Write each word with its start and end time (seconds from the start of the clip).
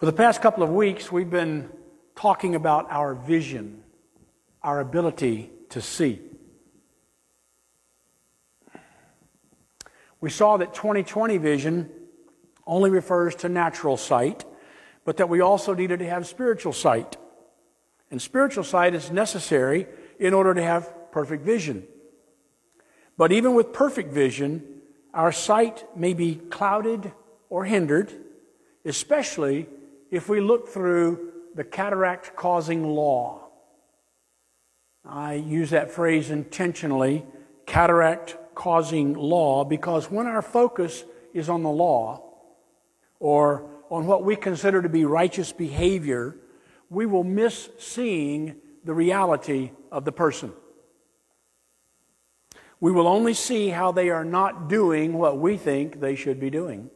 For 0.00 0.06
the 0.06 0.14
past 0.14 0.40
couple 0.40 0.62
of 0.62 0.70
weeks, 0.70 1.12
we've 1.12 1.28
been 1.28 1.68
talking 2.16 2.54
about 2.54 2.90
our 2.90 3.14
vision, 3.14 3.82
our 4.62 4.80
ability 4.80 5.50
to 5.68 5.82
see. 5.82 6.22
We 10.18 10.30
saw 10.30 10.56
that 10.56 10.72
2020 10.72 11.36
vision 11.36 11.90
only 12.66 12.88
refers 12.88 13.34
to 13.34 13.50
natural 13.50 13.98
sight, 13.98 14.46
but 15.04 15.18
that 15.18 15.28
we 15.28 15.42
also 15.42 15.74
needed 15.74 15.98
to 15.98 16.08
have 16.08 16.26
spiritual 16.26 16.72
sight. 16.72 17.18
And 18.10 18.22
spiritual 18.22 18.64
sight 18.64 18.94
is 18.94 19.10
necessary 19.10 19.86
in 20.18 20.32
order 20.32 20.54
to 20.54 20.62
have 20.62 21.12
perfect 21.12 21.44
vision. 21.44 21.86
But 23.18 23.32
even 23.32 23.52
with 23.52 23.74
perfect 23.74 24.14
vision, 24.14 24.80
our 25.12 25.30
sight 25.30 25.84
may 25.94 26.14
be 26.14 26.36
clouded 26.36 27.12
or 27.50 27.66
hindered, 27.66 28.10
especially 28.86 29.68
if 30.10 30.28
we 30.28 30.40
look 30.40 30.68
through 30.68 31.30
the 31.54 31.64
cataract 31.64 32.36
causing 32.36 32.88
law. 32.88 33.48
I 35.04 35.34
use 35.34 35.70
that 35.70 35.90
phrase 35.90 36.30
intentionally, 36.30 37.24
cataract 37.66 38.36
causing 38.54 39.14
law, 39.14 39.64
because 39.64 40.10
when 40.10 40.26
our 40.26 40.42
focus 40.42 41.04
is 41.32 41.48
on 41.48 41.62
the 41.62 41.70
law 41.70 42.22
or 43.18 43.70
on 43.90 44.06
what 44.06 44.24
we 44.24 44.36
consider 44.36 44.82
to 44.82 44.88
be 44.88 45.04
righteous 45.04 45.52
behavior, 45.52 46.36
we 46.88 47.06
will 47.06 47.24
miss 47.24 47.70
seeing 47.78 48.56
the 48.84 48.94
reality 48.94 49.72
of 49.90 50.04
the 50.04 50.12
person. 50.12 50.52
We 52.80 52.92
will 52.92 53.06
only 53.06 53.34
see 53.34 53.68
how 53.68 53.92
they 53.92 54.10
are 54.10 54.24
not 54.24 54.68
doing 54.68 55.14
what 55.14 55.38
we 55.38 55.56
think 55.56 56.00
they 56.00 56.14
should 56.14 56.40
be 56.40 56.50
doing. 56.50 56.90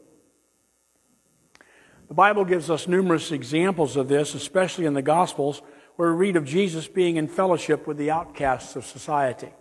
The 2.09 2.15
Bible 2.15 2.45
gives 2.45 2.69
us 2.69 2.87
numerous 2.87 3.33
examples 3.33 3.97
of 3.97 4.09
this, 4.09 4.35
especially 4.35 4.85
in 4.85 4.95
the 4.95 5.03
Gospels, 5.03 5.63
where 5.97 6.13
we 6.13 6.27
read 6.27 6.37
of 6.37 6.45
Jesus 6.45 6.87
being 6.87 7.17
in 7.17 7.29
fellowship 7.29 7.87
with 7.87 7.97
the 7.97 8.11
outcasts 8.11 8.77
of 8.77 8.85
society. 8.85 9.53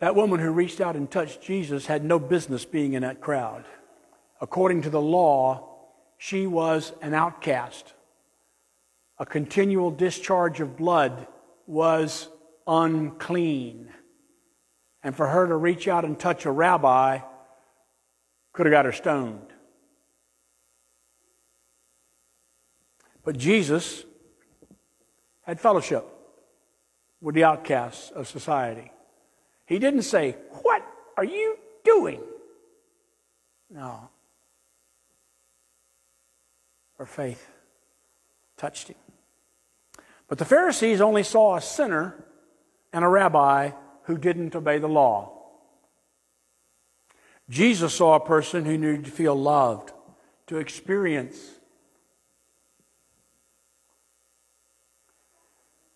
That 0.00 0.14
woman 0.14 0.40
who 0.40 0.50
reached 0.50 0.80
out 0.80 0.96
and 0.96 1.10
touched 1.10 1.40
Jesus 1.40 1.86
had 1.86 2.04
no 2.04 2.18
business 2.18 2.64
being 2.64 2.92
in 2.92 3.02
that 3.02 3.20
crowd. 3.20 3.64
According 4.40 4.82
to 4.82 4.90
the 4.90 5.00
law, 5.00 5.70
she 6.18 6.46
was 6.46 6.92
an 7.00 7.14
outcast. 7.14 7.94
A 9.18 9.24
continual 9.24 9.90
discharge 9.90 10.60
of 10.60 10.76
blood 10.76 11.26
was 11.66 12.28
unclean. 12.66 13.88
And 15.02 15.16
for 15.16 15.28
her 15.28 15.46
to 15.46 15.56
reach 15.56 15.88
out 15.88 16.04
and 16.04 16.18
touch 16.18 16.44
a 16.44 16.50
rabbi 16.50 17.20
could 18.52 18.66
have 18.66 18.72
got 18.72 18.84
her 18.84 18.92
stoned. 18.92 19.53
But 23.24 23.38
Jesus 23.38 24.04
had 25.42 25.58
fellowship 25.58 26.06
with 27.20 27.34
the 27.34 27.44
outcasts 27.44 28.10
of 28.10 28.28
society. 28.28 28.92
He 29.66 29.78
didn't 29.78 30.02
say, 30.02 30.36
What 30.62 30.86
are 31.16 31.24
you 31.24 31.56
doing? 31.84 32.20
No. 33.70 34.10
Her 36.98 37.06
faith 37.06 37.48
touched 38.56 38.88
him. 38.88 38.96
But 40.28 40.38
the 40.38 40.44
Pharisees 40.44 41.00
only 41.00 41.22
saw 41.22 41.56
a 41.56 41.60
sinner 41.60 42.24
and 42.92 43.04
a 43.04 43.08
rabbi 43.08 43.70
who 44.04 44.18
didn't 44.18 44.54
obey 44.54 44.78
the 44.78 44.88
law. 44.88 45.32
Jesus 47.50 47.94
saw 47.94 48.14
a 48.14 48.24
person 48.24 48.64
who 48.64 48.78
needed 48.78 49.04
to 49.06 49.10
feel 49.10 49.34
loved, 49.34 49.92
to 50.46 50.58
experience 50.58 51.36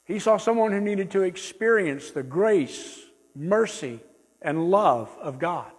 He 0.08 0.18
saw 0.18 0.38
someone 0.38 0.72
who 0.72 0.80
needed 0.80 1.10
to 1.10 1.22
experience 1.22 2.10
the 2.10 2.22
grace, 2.22 2.98
mercy, 3.36 4.00
and 4.40 4.70
love 4.70 5.14
of 5.20 5.38
God 5.38 5.70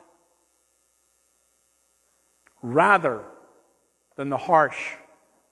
rather 2.61 3.23
than 4.17 4.29
the 4.29 4.37
harsh 4.37 4.77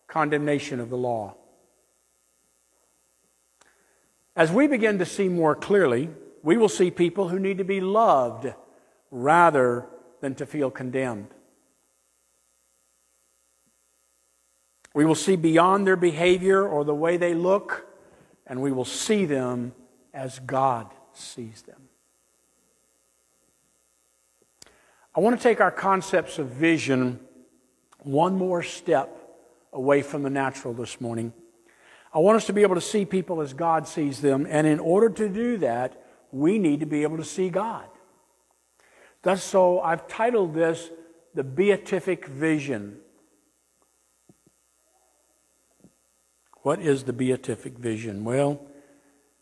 condemnation 0.08 0.80
of 0.80 0.90
the 0.90 0.98
law. 0.98 1.36
As 4.36 4.52
we 4.52 4.68
begin 4.68 5.00
to 5.00 5.06
see 5.06 5.28
more 5.28 5.56
clearly, 5.56 6.10
we 6.44 6.56
will 6.56 6.70
see 6.70 6.92
people 6.92 7.30
who 7.30 7.40
need 7.40 7.58
to 7.58 7.64
be 7.64 7.82
loved 7.82 8.54
rather 9.10 9.88
than 10.22 10.36
to 10.36 10.46
feel 10.46 10.70
condemned. 10.70 11.30
We 14.94 15.04
will 15.04 15.16
see 15.16 15.36
beyond 15.36 15.88
their 15.88 15.96
behavior 15.96 16.68
or 16.68 16.84
the 16.84 16.94
way 16.94 17.18
they 17.18 17.34
look 17.34 17.87
and 18.48 18.62
we 18.62 18.72
will 18.72 18.86
see 18.86 19.26
them 19.26 19.74
as 20.14 20.40
God 20.40 20.88
sees 21.14 21.62
them. 21.64 21.82
I 25.14 25.20
want 25.20 25.38
to 25.38 25.42
take 25.42 25.60
our 25.62 25.72
concepts 25.72 26.40
of 26.40 26.48
vision 26.48 27.20
one 28.00 28.38
more 28.38 28.64
step 28.64 29.10
away 29.74 30.02
from 30.02 30.24
the 30.24 30.30
natural 30.30 30.74
this 30.74 31.02
morning. 31.02 31.34
I 32.14 32.20
want 32.20 32.38
us 32.38 32.46
to 32.46 32.54
be 32.54 32.62
able 32.62 32.76
to 32.76 32.82
see 32.82 33.06
people 33.06 33.42
as 33.42 33.54
God 33.54 33.88
sees 33.88 34.22
them, 34.22 34.48
and 34.50 34.66
in 34.66 34.80
order 34.80 35.10
to 35.10 35.28
do 35.28 35.58
that, 35.58 36.04
we 36.32 36.58
need 36.58 36.80
to 36.80 36.86
be 36.86 37.04
able 37.04 37.18
to 37.18 37.26
see 37.26 37.50
God. 37.50 37.86
Thus, 39.24 39.44
so 39.44 39.82
I've 39.82 40.08
titled 40.08 40.54
this 40.54 40.90
The 41.34 41.44
Beatific 41.44 42.28
Vision. 42.28 43.00
What 46.68 46.82
is 46.82 47.06
the 47.06 47.14
beatific 47.14 47.78
vision? 47.78 48.26
Well, 48.26 48.60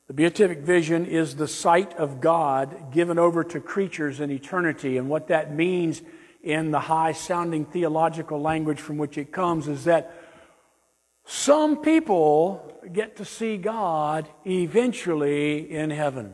the 0.06 0.14
beatific 0.14 0.60
vision 0.60 1.08
is 1.08 1.36
the 1.36 1.48
sight 1.48 1.92
of 1.96 2.22
God 2.22 2.92
given 2.92 3.18
over 3.18 3.44
to 3.46 3.60
creatures 3.60 4.20
in 4.20 4.30
eternity. 4.30 4.96
And 4.98 5.10
what 5.10 5.30
that 5.30 5.52
means 5.52 6.04
in 6.44 6.70
the 6.70 6.82
high 6.82 7.14
sounding 7.14 7.66
theological 7.66 8.40
language 8.40 8.80
from 8.80 9.00
which 9.00 9.18
it 9.18 9.32
comes 9.32 9.68
is 9.68 9.86
that 9.86 10.16
some 11.26 11.82
people 11.82 12.80
get 12.94 13.16
to 13.16 13.26
see 13.26 13.58
God 13.58 14.30
eventually 14.46 15.72
in 15.72 15.90
heaven. 15.90 16.32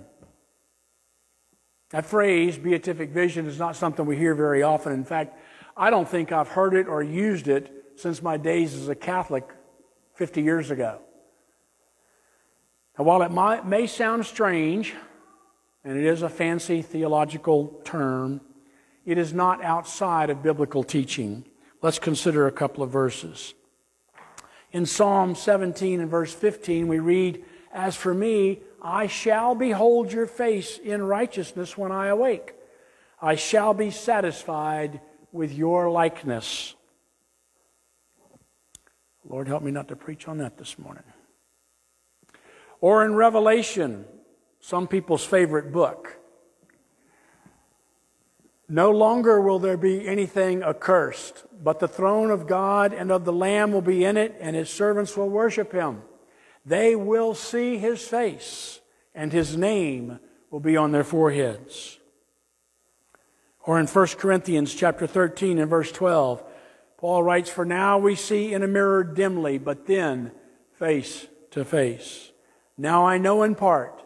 That 1.92 2.06
phrase, 2.06 2.58
beatific 2.58 3.12
vision, 3.12 3.46
is 3.46 3.58
not 3.58 3.78
something 3.78 4.06
we 4.06 4.18
hear 4.18 4.36
very 4.36 4.62
often. 4.62 4.92
In 4.92 5.06
fact, 5.06 5.40
I 5.78 5.90
don't 5.90 6.10
think 6.10 6.34
I've 6.34 6.50
heard 6.50 6.74
it 6.74 6.90
or 6.90 7.02
used 7.02 7.48
it 7.48 7.72
since 7.96 8.22
my 8.22 8.36
days 8.36 8.74
as 8.74 8.90
a 8.90 8.96
Catholic 8.96 9.48
50 10.22 10.44
years 10.44 10.70
ago. 10.70 11.00
Now, 12.96 13.06
while 13.06 13.24
it 13.24 13.66
may 13.66 13.88
sound 13.88 14.24
strange, 14.24 14.94
and 15.84 15.98
it 15.98 16.06
is 16.06 16.22
a 16.22 16.30
fancy 16.30 16.84
theological 16.84 17.82
term, 17.84 18.40
it 19.04 19.18
is 19.18 19.34
not 19.34 19.64
outside 19.64 20.30
of 20.30 20.44
biblical 20.44 20.84
teaching. 20.84 21.44
Let's 21.82 21.98
consider 21.98 22.46
a 22.46 22.52
couple 22.52 22.84
of 22.84 22.92
verses. 22.92 23.56
In 24.72 24.86
Psalm 24.86 25.34
17 25.34 26.00
and 26.00 26.12
verse 26.12 26.36
15, 26.36 26.88
we 26.88 27.00
read, 27.00 27.44
As 27.74 27.96
for 27.96 28.14
me, 28.14 28.60
I 28.80 29.08
shall 29.08 29.56
behold 29.56 30.14
your 30.14 30.28
face 30.28 30.78
in 30.78 31.02
righteousness 31.02 31.76
when 31.76 31.92
I 31.92 32.10
awake. 32.10 32.54
I 33.20 33.34
shall 33.34 33.74
be 33.74 33.90
satisfied 33.90 35.02
with 35.32 35.52
your 35.52 35.90
likeness. 35.90 36.76
Lord, 39.32 39.48
help 39.48 39.64
me 39.64 39.72
not 39.72 39.88
to 39.88 39.96
preach 39.96 40.28
on 40.28 40.40
that 40.40 40.58
this 40.58 40.78
morning. 40.78 41.06
Or 42.82 43.06
in 43.06 43.16
Revelation, 43.16 44.04
some 44.60 44.90
people's 44.90 45.24
favorite 45.24 45.72
book. 45.72 46.18
No 48.68 48.92
longer 48.92 49.40
will 49.40 49.58
there 49.58 49.78
be 49.78 50.06
anything 50.06 50.64
accursed, 50.64 51.46
but 51.64 51.80
the 51.80 51.88
throne 51.88 52.30
of 52.30 52.46
God 52.46 52.92
and 52.92 53.10
of 53.10 53.24
the 53.24 53.32
Lamb 53.32 53.72
will 53.72 53.82
be 53.82 54.04
in 54.04 54.18
it, 54.18 54.36
and 54.42 54.54
his 54.54 54.70
servants 54.70 55.16
will 55.16 55.30
worship 55.30 55.72
him. 55.72 56.02
They 56.66 56.98
will 56.98 57.34
see 57.34 57.78
his 57.78 58.06
face, 58.06 58.82
and 59.16 59.32
his 59.32 59.56
name 59.56 60.20
will 60.50 60.60
be 60.60 60.76
on 60.76 60.92
their 60.92 61.06
foreheads. 61.06 62.00
Or 63.64 63.80
in 63.80 63.88
1 63.88 64.08
Corinthians 64.18 64.76
chapter 64.76 65.08
13 65.08 65.58
and 65.58 65.70
verse 65.70 65.92
12, 65.94 66.44
Paul 67.02 67.24
writes, 67.24 67.50
For 67.50 67.66
now 67.66 67.98
we 67.98 68.14
see 68.14 68.54
in 68.54 68.62
a 68.62 68.68
mirror 68.68 69.04
dimly, 69.04 69.58
but 69.58 69.88
then 69.88 70.32
face 70.74 71.26
to 71.50 71.66
face. 71.66 72.32
Now 72.78 73.08
I 73.08 73.18
know 73.18 73.42
in 73.42 73.56
part, 73.56 74.04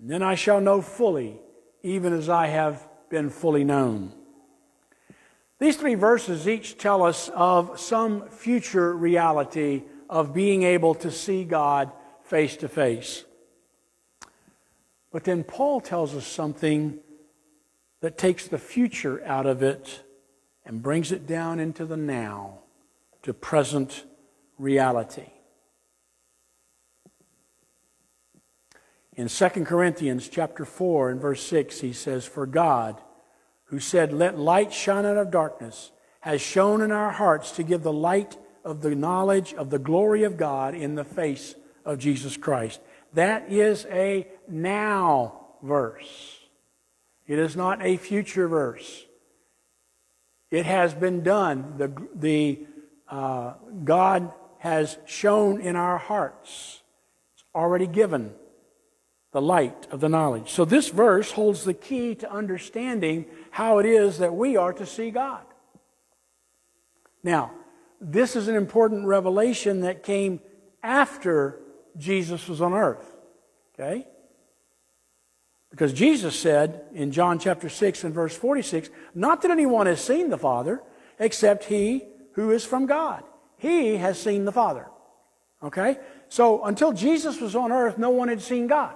and 0.00 0.08
then 0.08 0.22
I 0.22 0.34
shall 0.34 0.58
know 0.58 0.80
fully, 0.80 1.38
even 1.82 2.14
as 2.14 2.30
I 2.30 2.46
have 2.46 2.88
been 3.10 3.28
fully 3.28 3.64
known. 3.64 4.14
These 5.58 5.76
three 5.76 5.94
verses 5.94 6.48
each 6.48 6.78
tell 6.78 7.02
us 7.02 7.28
of 7.34 7.78
some 7.78 8.30
future 8.30 8.96
reality 8.96 9.82
of 10.08 10.32
being 10.32 10.62
able 10.62 10.94
to 10.96 11.10
see 11.10 11.44
God 11.44 11.92
face 12.24 12.56
to 12.56 12.68
face. 12.68 13.26
But 15.10 15.24
then 15.24 15.44
Paul 15.44 15.82
tells 15.82 16.14
us 16.14 16.26
something 16.26 16.98
that 18.00 18.16
takes 18.16 18.48
the 18.48 18.58
future 18.58 19.22
out 19.26 19.44
of 19.44 19.62
it 19.62 20.02
and 20.64 20.82
brings 20.82 21.12
it 21.12 21.26
down 21.26 21.60
into 21.60 21.84
the 21.84 21.96
now. 21.96 22.58
to 23.22 23.32
present 23.32 24.04
reality. 24.58 25.30
In 29.14 29.28
2 29.28 29.48
Corinthians 29.64 30.28
chapter 30.28 30.64
4 30.64 31.10
and 31.10 31.20
verse 31.20 31.42
6, 31.46 31.80
he 31.80 31.92
says, 31.92 32.24
For 32.24 32.46
God, 32.46 33.00
who 33.66 33.78
said, 33.78 34.12
Let 34.12 34.38
light 34.38 34.72
shine 34.72 35.04
out 35.04 35.18
of 35.18 35.30
darkness, 35.30 35.92
has 36.20 36.40
shone 36.40 36.80
in 36.80 36.90
our 36.90 37.10
hearts 37.10 37.52
to 37.52 37.62
give 37.62 37.82
the 37.82 37.92
light 37.92 38.36
of 38.64 38.80
the 38.80 38.94
knowledge 38.94 39.54
of 39.54 39.70
the 39.70 39.78
glory 39.78 40.24
of 40.24 40.36
God 40.36 40.74
in 40.74 40.94
the 40.94 41.04
face 41.04 41.54
of 41.84 41.98
Jesus 41.98 42.36
Christ. 42.36 42.80
That 43.12 43.50
is 43.52 43.86
a 43.90 44.26
now 44.48 45.46
verse. 45.62 46.38
It 47.26 47.38
is 47.38 47.54
not 47.54 47.82
a 47.82 47.96
future 47.96 48.48
verse. 48.48 49.04
It 50.52 50.66
has 50.66 50.92
been 50.92 51.22
done. 51.22 51.74
The, 51.78 51.90
the 52.14 52.66
uh, 53.08 53.54
God 53.84 54.30
has 54.58 54.98
shone 55.06 55.62
in 55.62 55.76
our 55.76 55.96
hearts. 55.96 56.82
It's 57.34 57.44
already 57.54 57.86
given 57.86 58.34
the 59.32 59.40
light 59.40 59.88
of 59.90 60.00
the 60.00 60.10
knowledge. 60.10 60.50
So 60.50 60.66
this 60.66 60.90
verse 60.90 61.32
holds 61.32 61.64
the 61.64 61.72
key 61.72 62.14
to 62.16 62.30
understanding 62.30 63.24
how 63.50 63.78
it 63.78 63.86
is 63.86 64.18
that 64.18 64.34
we 64.34 64.58
are 64.58 64.74
to 64.74 64.84
see 64.84 65.10
God. 65.10 65.42
Now, 67.24 67.52
this 67.98 68.36
is 68.36 68.46
an 68.46 68.54
important 68.54 69.06
revelation 69.06 69.80
that 69.80 70.02
came 70.02 70.40
after 70.82 71.60
Jesus 71.96 72.46
was 72.46 72.60
on 72.60 72.74
earth. 72.74 73.10
Okay? 73.74 74.06
Because 75.72 75.94
Jesus 75.94 76.38
said 76.38 76.84
in 76.92 77.12
John 77.12 77.38
chapter 77.38 77.70
6 77.70 78.04
and 78.04 78.14
verse 78.14 78.36
46, 78.36 78.90
Not 79.14 79.40
that 79.40 79.50
anyone 79.50 79.86
has 79.86 80.04
seen 80.04 80.28
the 80.28 80.36
Father, 80.36 80.82
except 81.18 81.64
he 81.64 82.04
who 82.34 82.50
is 82.50 82.64
from 82.64 82.84
God. 82.84 83.24
He 83.56 83.96
has 83.96 84.20
seen 84.20 84.44
the 84.44 84.52
Father. 84.52 84.86
Okay? 85.62 85.96
So 86.28 86.62
until 86.64 86.92
Jesus 86.92 87.40
was 87.40 87.56
on 87.56 87.72
earth, 87.72 87.96
no 87.96 88.10
one 88.10 88.28
had 88.28 88.42
seen 88.42 88.66
God. 88.66 88.94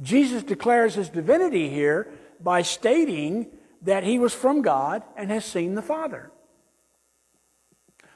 Jesus 0.00 0.44
declares 0.44 0.94
his 0.94 1.08
divinity 1.08 1.68
here 1.68 2.08
by 2.40 2.62
stating 2.62 3.48
that 3.82 4.04
he 4.04 4.20
was 4.20 4.32
from 4.32 4.62
God 4.62 5.02
and 5.16 5.30
has 5.30 5.44
seen 5.44 5.74
the 5.74 5.82
Father. 5.82 6.30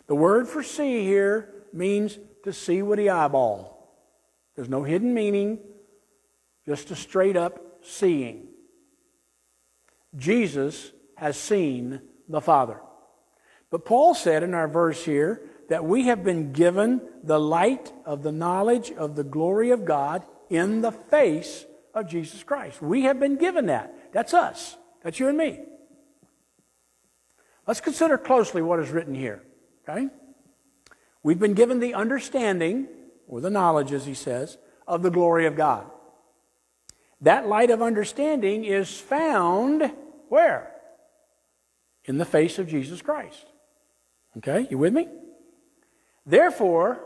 The 0.06 0.14
word 0.14 0.46
for 0.46 0.62
see 0.62 1.04
here 1.04 1.48
means 1.72 2.18
to 2.44 2.52
see 2.52 2.82
with 2.82 2.98
the 2.98 3.10
eyeball. 3.10 3.76
There's 4.54 4.68
no 4.68 4.84
hidden 4.84 5.12
meaning, 5.12 5.58
just 6.66 6.90
a 6.90 6.96
straight 6.96 7.36
up 7.36 7.58
seeing. 7.82 8.48
Jesus 10.16 10.92
has 11.16 11.38
seen 11.38 12.00
the 12.28 12.40
Father. 12.40 12.80
But 13.70 13.84
Paul 13.84 14.14
said 14.14 14.42
in 14.42 14.54
our 14.54 14.68
verse 14.68 15.04
here 15.04 15.42
that 15.68 15.84
we 15.84 16.04
have 16.04 16.24
been 16.24 16.52
given 16.52 17.00
the 17.22 17.38
light 17.38 17.92
of 18.04 18.22
the 18.22 18.32
knowledge 18.32 18.90
of 18.90 19.14
the 19.14 19.24
glory 19.24 19.70
of 19.70 19.84
God 19.84 20.24
in 20.48 20.80
the 20.80 20.90
face 20.90 21.64
of 21.94 22.08
Jesus 22.08 22.42
Christ. 22.42 22.82
We 22.82 23.02
have 23.02 23.20
been 23.20 23.36
given 23.36 23.66
that. 23.66 24.12
That's 24.12 24.34
us. 24.34 24.76
That's 25.02 25.20
you 25.20 25.28
and 25.28 25.38
me. 25.38 25.60
Let's 27.66 27.80
consider 27.80 28.18
closely 28.18 28.62
what 28.62 28.80
is 28.80 28.90
written 28.90 29.14
here. 29.14 29.42
Okay? 29.88 30.08
We've 31.22 31.38
been 31.38 31.54
given 31.54 31.78
the 31.78 31.94
understanding, 31.94 32.88
or 33.28 33.40
the 33.40 33.50
knowledge, 33.50 33.92
as 33.92 34.06
he 34.06 34.14
says, 34.14 34.58
of 34.88 35.02
the 35.02 35.10
glory 35.10 35.46
of 35.46 35.54
God. 35.54 35.88
That 37.20 37.46
light 37.46 37.70
of 37.70 37.82
understanding 37.82 38.64
is 38.64 38.98
found 38.98 39.92
where? 40.28 40.72
In 42.04 42.18
the 42.18 42.24
face 42.24 42.58
of 42.58 42.66
Jesus 42.66 43.02
Christ. 43.02 43.46
Okay, 44.38 44.66
you 44.70 44.78
with 44.78 44.94
me? 44.94 45.08
Therefore, 46.24 47.00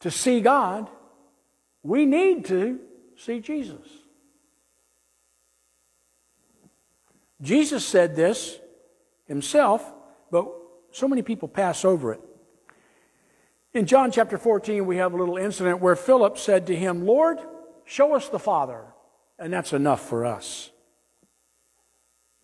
to 0.00 0.10
see 0.10 0.40
God, 0.40 0.90
we 1.82 2.04
need 2.04 2.44
to 2.46 2.80
see 3.16 3.40
Jesus. 3.40 3.86
Jesus 7.40 7.84
said 7.84 8.14
this 8.14 8.58
himself, 9.26 9.90
but 10.30 10.48
so 10.90 11.08
many 11.08 11.22
people 11.22 11.48
pass 11.48 11.84
over 11.84 12.12
it. 12.12 12.20
In 13.74 13.86
John 13.86 14.10
chapter 14.10 14.36
14, 14.36 14.84
we 14.84 14.98
have 14.98 15.14
a 15.14 15.16
little 15.16 15.38
incident 15.38 15.80
where 15.80 15.96
Philip 15.96 16.36
said 16.36 16.66
to 16.66 16.76
him, 16.76 17.06
Lord, 17.06 17.38
show 17.84 18.14
us 18.14 18.28
the 18.28 18.38
Father, 18.38 18.84
and 19.38 19.52
that's 19.52 19.72
enough 19.72 20.08
for 20.08 20.24
us. 20.24 20.70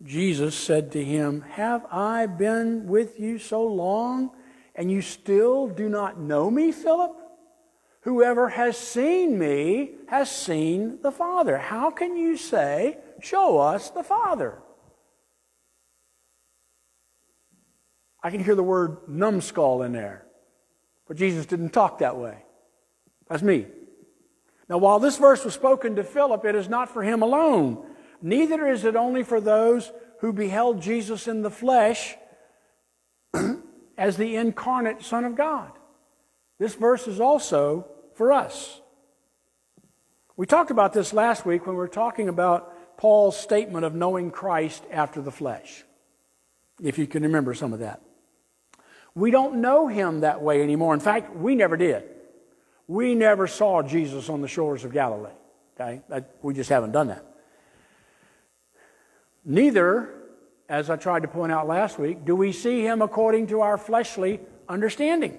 Jesus 0.03 0.55
said 0.55 0.91
to 0.93 1.03
him, 1.03 1.41
Have 1.41 1.85
I 1.91 2.25
been 2.25 2.87
with 2.87 3.19
you 3.19 3.37
so 3.37 3.65
long, 3.65 4.31
and 4.75 4.89
you 4.89 5.01
still 5.01 5.67
do 5.67 5.89
not 5.89 6.19
know 6.19 6.49
me, 6.49 6.71
Philip? 6.71 7.15
Whoever 8.01 8.47
has 8.49 8.77
seen 8.77 9.37
me 9.37 9.91
has 10.07 10.31
seen 10.31 10.99
the 11.01 11.11
Father. 11.11 11.57
How 11.57 11.91
can 11.91 12.15
you 12.15 12.37
say, 12.37 12.97
Show 13.21 13.59
us 13.59 13.89
the 13.89 14.03
Father? 14.03 14.57
I 18.23 18.31
can 18.31 18.43
hear 18.43 18.55
the 18.55 18.63
word 18.63 19.07
numbskull 19.07 19.83
in 19.83 19.91
there, 19.91 20.25
but 21.07 21.17
Jesus 21.17 21.45
didn't 21.45 21.69
talk 21.69 21.99
that 21.99 22.17
way. 22.17 22.43
That's 23.29 23.43
me. 23.43 23.67
Now, 24.69 24.77
while 24.77 24.99
this 24.99 25.17
verse 25.17 25.43
was 25.43 25.55
spoken 25.55 25.95
to 25.95 26.03
Philip, 26.03 26.45
it 26.45 26.55
is 26.55 26.69
not 26.69 26.89
for 26.89 27.01
him 27.01 27.23
alone. 27.23 27.83
Neither 28.21 28.67
is 28.67 28.85
it 28.85 28.95
only 28.95 29.23
for 29.23 29.41
those 29.41 29.91
who 30.19 30.31
beheld 30.31 30.81
Jesus 30.81 31.27
in 31.27 31.41
the 31.41 31.49
flesh 31.49 32.15
as 33.97 34.15
the 34.15 34.35
incarnate 34.35 35.01
Son 35.01 35.25
of 35.25 35.35
God. 35.35 35.71
This 36.59 36.75
verse 36.75 37.07
is 37.07 37.19
also 37.19 37.87
for 38.15 38.31
us. 38.31 38.79
We 40.37 40.45
talked 40.45 40.71
about 40.71 40.93
this 40.93 41.13
last 41.13 41.45
week 41.45 41.65
when 41.65 41.75
we 41.75 41.79
were 41.79 41.87
talking 41.87 42.29
about 42.29 42.97
Paul's 42.97 43.37
statement 43.37 43.85
of 43.85 43.95
knowing 43.95 44.29
Christ 44.29 44.83
after 44.91 45.21
the 45.21 45.31
flesh, 45.31 45.83
if 46.81 46.97
you 46.97 47.07
can 47.07 47.23
remember 47.23 47.53
some 47.53 47.73
of 47.73 47.79
that. 47.79 48.01
We 49.15 49.31
don't 49.31 49.61
know 49.61 49.87
him 49.87 50.19
that 50.19 50.41
way 50.41 50.61
anymore. 50.61 50.93
In 50.93 50.99
fact, 50.99 51.35
we 51.35 51.55
never 51.55 51.75
did. 51.75 52.03
We 52.89 53.13
never 53.13 53.45
saw 53.45 53.83
Jesus 53.83 54.29
on 54.29 54.41
the 54.41 54.47
shores 54.47 54.83
of 54.83 54.91
Galilee. 54.91 55.29
Okay? 55.79 56.01
We 56.41 56.55
just 56.55 56.71
haven't 56.71 56.91
done 56.91 57.07
that. 57.09 57.23
Neither, 59.45 60.09
as 60.67 60.89
I 60.89 60.95
tried 60.95 61.21
to 61.21 61.27
point 61.27 61.51
out 61.51 61.67
last 61.67 61.99
week, 61.99 62.25
do 62.25 62.35
we 62.35 62.51
see 62.51 62.81
him 62.81 63.03
according 63.03 63.45
to 63.47 63.61
our 63.61 63.77
fleshly 63.77 64.39
understanding. 64.67 65.37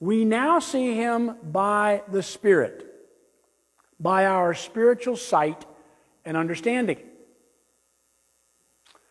We 0.00 0.24
now 0.24 0.58
see 0.58 0.94
him 0.94 1.36
by 1.42 2.02
the 2.08 2.22
Spirit, 2.22 2.86
by 4.00 4.26
our 4.26 4.52
spiritual 4.52 5.16
sight 5.16 5.64
and 6.24 6.36
understanding. 6.36 6.98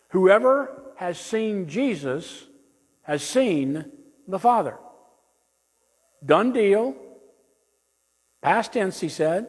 Whoever 0.08 0.92
has 0.96 1.18
seen 1.18 1.66
Jesus 1.68 2.46
has 3.02 3.22
seen 3.22 3.90
the 4.28 4.38
Father. 4.38 4.76
Done 6.24 6.52
deal. 6.52 6.94
Past 8.40 8.72
tense, 8.72 9.00
he 9.00 9.08
said. 9.08 9.48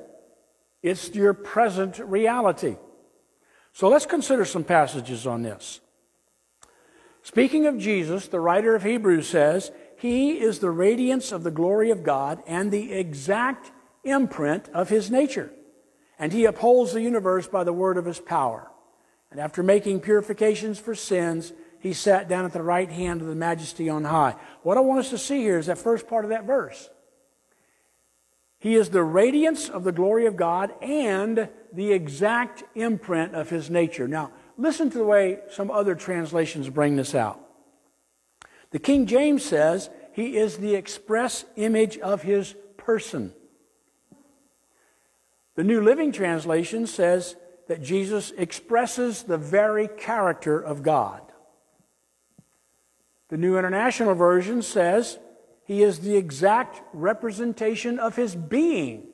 It's 0.82 1.14
your 1.16 1.34
present 1.34 2.00
reality. 2.00 2.76
So 3.72 3.88
let's 3.88 4.06
consider 4.06 4.46
some 4.46 4.64
passages 4.64 5.26
on 5.26 5.42
this. 5.42 5.80
Speaking 7.24 7.66
of 7.68 7.78
Jesus, 7.78 8.28
the 8.28 8.40
writer 8.40 8.76
of 8.76 8.84
Hebrews 8.84 9.28
says, 9.28 9.72
He 9.98 10.40
is 10.40 10.60
the 10.60 10.70
radiance 10.70 11.32
of 11.32 11.44
the 11.44 11.52
glory 11.52 11.90
of 11.90 12.04
God 12.04 12.44
and 12.46 12.70
the 12.70 12.92
exact 12.92 13.72
imprint 14.04 14.70
of 14.70 14.90
His 14.90 15.10
nature. 15.10 15.52
And 16.20 16.34
He 16.34 16.46
upholds 16.46 16.92
the 16.92 17.02
universe 17.02 17.48
by 17.48 17.64
the 17.64 17.74
word 17.74 17.98
of 17.98 18.06
His 18.06 18.20
power. 18.20 18.70
And 19.32 19.40
after 19.40 19.64
making 19.64 20.02
purifications 20.02 20.80
for 20.80 20.94
sins, 20.94 21.54
he 21.84 21.92
sat 21.92 22.30
down 22.30 22.46
at 22.46 22.54
the 22.54 22.64
right 22.64 22.90
hand 22.90 23.20
of 23.20 23.28
the 23.28 23.36
majesty 23.36 23.90
on 23.90 24.06
high. 24.06 24.38
What 24.62 24.78
I 24.78 24.80
want 24.80 25.02
us 25.02 25.10
to 25.10 25.18
see 25.18 25.42
here 25.42 25.60
is 25.60 25.66
that 25.66 25.78
first 25.78 26.08
part 26.08 26.24
of 26.24 26.30
that 26.30 26.46
verse. 26.46 26.90
He 28.58 28.76
is 28.76 28.90
the 28.90 29.04
radiance 29.04 29.68
of 29.68 29.84
the 29.84 29.92
glory 29.92 30.26
of 30.26 30.38
God 30.38 30.74
and 30.82 31.50
the 31.74 31.92
exact 31.92 32.64
imprint 32.74 33.36
of 33.36 33.50
his 33.50 33.70
nature. 33.70 34.08
Now, 34.08 34.32
listen 34.58 34.90
to 34.92 34.98
the 34.98 35.04
way 35.04 35.40
some 35.52 35.70
other 35.70 35.94
translations 35.94 36.70
bring 36.70 36.96
this 36.96 37.14
out. 37.14 37.38
The 38.72 38.80
King 38.80 39.06
James 39.06 39.44
says, 39.44 39.90
He 40.14 40.38
is 40.38 40.60
the 40.60 40.76
express 40.76 41.44
image 41.58 41.98
of 41.98 42.22
his 42.22 42.56
person. 42.78 43.34
The 45.56 45.66
New 45.66 45.82
Living 45.82 46.14
Translation 46.14 46.88
says 46.88 47.36
that 47.68 47.84
Jesus 47.84 48.32
expresses 48.38 49.24
the 49.24 49.38
very 49.38 49.90
character 49.90 50.58
of 50.58 50.82
God. 50.82 51.33
The 53.34 53.40
New 53.40 53.58
International 53.58 54.14
Version 54.14 54.62
says 54.62 55.18
he 55.66 55.82
is 55.82 56.02
the 56.02 56.16
exact 56.16 56.84
representation 56.94 57.98
of 57.98 58.16
his 58.16 58.36
being, 58.36 59.08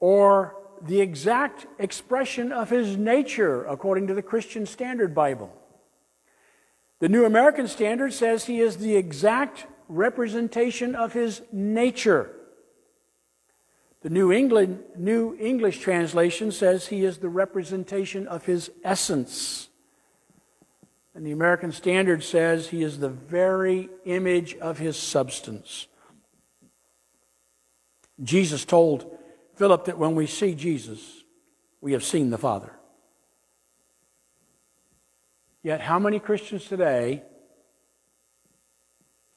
or 0.00 0.54
the 0.82 1.00
exact 1.00 1.66
expression 1.78 2.52
of 2.52 2.68
his 2.68 2.98
nature, 2.98 3.64
according 3.64 4.08
to 4.08 4.12
the 4.12 4.20
Christian 4.20 4.66
Standard 4.66 5.14
Bible. 5.14 5.50
The 6.98 7.08
New 7.08 7.24
American 7.24 7.68
Standard 7.68 8.12
says 8.12 8.44
he 8.44 8.60
is 8.60 8.76
the 8.76 8.96
exact 8.96 9.66
representation 9.88 10.94
of 10.94 11.14
his 11.14 11.40
nature. 11.50 12.32
The 14.02 14.10
New, 14.10 14.30
England, 14.30 14.80
New 14.94 15.38
English 15.40 15.78
translation 15.78 16.52
says 16.52 16.88
he 16.88 17.02
is 17.02 17.16
the 17.16 17.30
representation 17.30 18.28
of 18.28 18.44
his 18.44 18.70
essence. 18.84 19.69
And 21.14 21.26
the 21.26 21.32
American 21.32 21.72
Standard 21.72 22.22
says 22.22 22.68
he 22.68 22.82
is 22.82 22.98
the 22.98 23.08
very 23.08 23.88
image 24.04 24.54
of 24.56 24.78
his 24.78 24.96
substance. 24.96 25.86
Jesus 28.22 28.64
told 28.64 29.18
Philip 29.56 29.86
that 29.86 29.98
when 29.98 30.14
we 30.14 30.26
see 30.26 30.54
Jesus, 30.54 31.24
we 31.80 31.92
have 31.92 32.04
seen 32.04 32.30
the 32.30 32.38
Father. 32.38 32.72
Yet, 35.62 35.80
how 35.80 35.98
many 35.98 36.18
Christians 36.18 36.64
today 36.66 37.22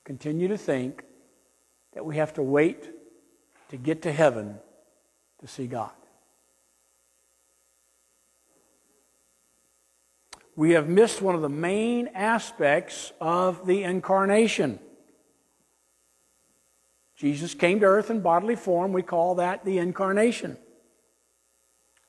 continue 0.06 0.48
to 0.48 0.58
think 0.58 1.04
that 1.94 2.06
we 2.06 2.18
have 2.18 2.34
to 2.36 2.42
wait 2.42 2.90
to 3.70 3.78
get 3.78 4.04
to 4.04 4.12
heaven 4.12 4.60
to 5.42 5.48
see 5.48 5.68
God? 5.68 5.92
We 10.56 10.72
have 10.72 10.88
missed 10.88 11.22
one 11.22 11.34
of 11.34 11.42
the 11.42 11.50
main 11.50 12.10
aspects 12.14 13.12
of 13.20 13.66
the 13.66 13.84
incarnation. 13.84 14.80
Jesus 17.16 17.54
came 17.56 17.80
to 17.80 17.86
earth 17.86 18.12
in 18.12 18.22
bodily 18.22 18.56
form. 18.56 18.94
We 18.94 19.02
call 19.02 19.36
that 19.36 19.66
the 19.66 19.80
incarnation. 19.80 20.58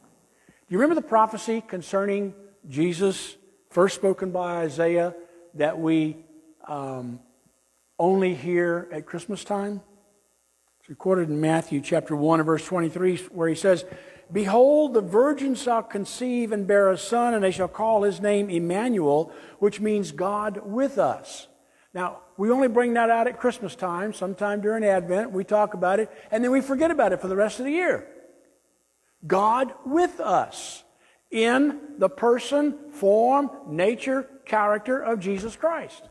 Do 0.03 0.69
you 0.69 0.79
remember 0.79 1.01
the 1.01 1.07
prophecy 1.07 1.63
concerning 1.67 2.35
Jesus 2.69 3.37
first 3.71 3.95
spoken 3.95 4.31
by 4.31 4.63
Isaiah 4.63 5.15
that 5.55 5.79
we 5.79 6.17
um, 6.67 7.21
only 7.99 8.35
hear 8.35 8.89
at 8.93 9.07
Christmas 9.07 9.45
time? 9.45 9.81
It's 10.81 10.91
recorded 10.91 11.31
in 11.31 11.41
Matthew 11.41 11.81
chapter 11.81 12.15
1 12.15 12.41
and 12.41 12.47
verse 12.47 12.65
23, 12.67 13.17
where 13.31 13.49
he 13.49 13.55
says, 13.55 13.85
Behold, 14.33 14.95
the 14.95 15.01
virgin 15.01 15.55
shall 15.55 15.83
conceive 15.83 16.53
and 16.53 16.67
bear 16.67 16.91
a 16.91 16.99
son, 16.99 17.35
and 17.35 17.45
they 17.45 17.51
shall 17.51 17.69
call 17.69 18.03
his 18.03 18.21
name 18.21 18.51
Emmanuel, 18.51 19.33
which 19.59 19.81
means 19.81 20.13
God 20.13 20.61
with 20.65 20.99
us. 20.99 21.49
Now, 21.93 22.21
we 22.37 22.51
only 22.51 22.69
bring 22.69 22.95
that 22.95 23.11
out 23.11 23.29
at 23.29 23.39
Christmas 23.39 23.77
time, 23.77 24.13
sometime 24.13 24.61
during 24.61 24.85
Advent. 24.85 25.31
We 25.31 25.45
talk 25.45 25.75
about 25.75 26.01
it, 26.01 26.11
and 26.31 26.43
then 26.43 26.51
we 26.51 26.61
forget 26.61 26.91
about 26.91 27.13
it 27.13 27.21
for 27.21 27.29
the 27.29 27.37
rest 27.37 27.61
of 27.61 27.67
the 27.67 27.73
year. 27.73 28.09
God 29.27 29.73
with 29.87 30.21
us 30.21 30.83
in 31.31 31.81
the 31.99 32.09
person, 32.09 32.91
form, 32.93 33.51
nature, 33.69 34.29
character 34.45 35.01
of 35.01 35.21
Jesus 35.21 35.57
Christ. 35.57 36.03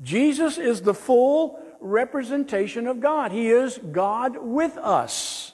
Jesus 0.00 0.58
is 0.58 0.82
the 0.82 0.94
full 0.94 1.60
representation 1.82 2.86
of 2.86 3.00
God. 3.00 3.32
He 3.32 3.48
is 3.48 3.78
God 3.78 4.36
with 4.38 4.76
us. 4.78 5.52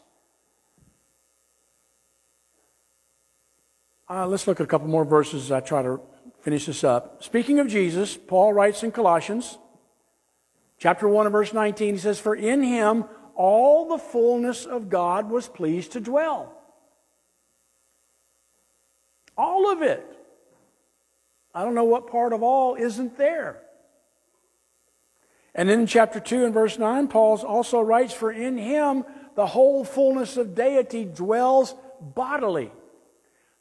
Uh, 4.10 4.26
let's 4.26 4.46
look 4.46 4.60
at 4.60 4.64
a 4.64 4.68
couple 4.68 4.88
more 4.88 5.04
verses 5.04 5.44
as 5.44 5.52
I 5.52 5.60
try 5.60 5.82
to 5.82 6.00
finish 6.40 6.66
this 6.66 6.84
up. 6.84 7.22
Speaking 7.22 7.58
of 7.58 7.68
Jesus, 7.68 8.16
Paul 8.16 8.52
writes 8.52 8.82
in 8.82 8.92
Colossians 8.92 9.58
chapter 10.78 11.08
1 11.08 11.26
and 11.26 11.32
verse 11.32 11.52
19, 11.52 11.94
he 11.94 12.00
says, 12.00 12.18
For 12.18 12.34
in 12.34 12.62
him 12.62 13.04
all 13.34 13.88
the 13.88 13.98
fullness 13.98 14.64
of 14.64 14.88
God 14.88 15.30
was 15.30 15.48
pleased 15.48 15.92
to 15.92 16.00
dwell. 16.00 16.54
All 19.36 19.70
of 19.70 19.82
it. 19.82 20.04
I 21.54 21.64
don't 21.64 21.74
know 21.74 21.84
what 21.84 22.08
part 22.08 22.32
of 22.32 22.42
all 22.42 22.74
isn't 22.74 23.18
there. 23.18 23.62
And 25.54 25.68
then 25.68 25.80
in 25.80 25.86
chapter 25.86 26.20
2 26.20 26.44
and 26.44 26.54
verse 26.54 26.78
9, 26.78 27.08
Paul 27.08 27.38
also 27.46 27.80
writes, 27.80 28.12
For 28.12 28.30
in 28.30 28.56
him 28.56 29.04
the 29.34 29.46
whole 29.46 29.84
fullness 29.84 30.36
of 30.36 30.54
deity 30.54 31.04
dwells 31.04 31.74
bodily. 32.00 32.70